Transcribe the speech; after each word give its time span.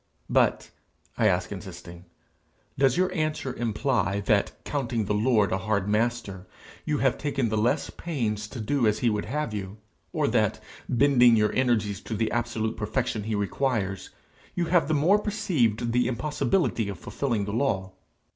'But,' 0.31 0.71
I 1.15 1.27
ask 1.27 1.51
insisting, 1.51 2.05
'does 2.75 2.97
your 2.97 3.13
answer 3.13 3.53
imply 3.55 4.21
that, 4.21 4.51
counting 4.65 5.05
the 5.05 5.13
Lord 5.13 5.51
a 5.51 5.59
hard 5.59 5.87
master, 5.87 6.47
you 6.85 6.97
have 6.97 7.19
taken 7.19 7.49
the 7.49 7.57
less 7.59 7.91
pains 7.91 8.47
to 8.47 8.59
do 8.59 8.87
as 8.87 8.97
he 9.05 9.11
would 9.11 9.25
have 9.25 9.53
you? 9.53 9.77
or 10.11 10.27
that, 10.29 10.59
bending 10.89 11.35
your 11.35 11.53
energies 11.53 12.01
to 12.01 12.15
the 12.15 12.31
absolute 12.31 12.77
perfection 12.77 13.25
he 13.25 13.35
requires, 13.35 14.09
you 14.55 14.65
have 14.65 14.87
the 14.87 14.95
more 14.95 15.19
perceived 15.19 15.91
the 15.91 16.07
impossibility 16.07 16.89
of 16.89 16.97
fulfilling 16.97 17.45
the 17.45 17.53
law? 17.53 17.91